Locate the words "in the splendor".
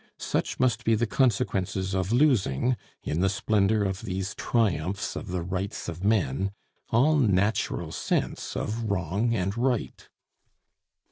3.03-3.83